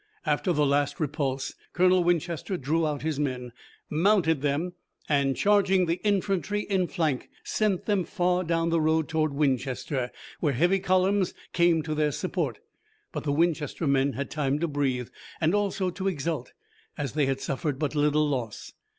[0.25, 3.51] After the last repulse Colonel Winchester drew out his men,
[3.87, 4.73] mounted them,
[5.07, 10.09] and charging the infantry in flank sent them far down the road toward Winchester,
[10.39, 12.57] where heavy columns came to their support.
[13.11, 15.09] But the Winchester men had time to breathe,
[15.39, 16.53] and also to exult,
[16.97, 18.73] as they had suffered but little loss.